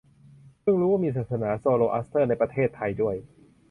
[0.61, 3.15] เพิ่งรู้ว่ามีศาสนาโซโรอัสเตอร์ในประเทศไทยด้วย